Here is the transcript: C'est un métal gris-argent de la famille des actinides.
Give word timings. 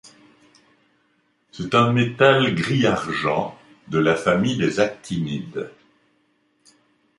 C'est 1.51 1.75
un 1.75 1.93
métal 1.93 2.55
gris-argent 2.55 3.55
de 3.89 3.99
la 3.99 4.15
famille 4.15 4.57
des 4.57 4.79
actinides. 4.79 5.69